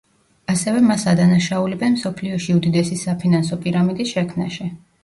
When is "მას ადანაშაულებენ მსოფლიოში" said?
0.85-2.59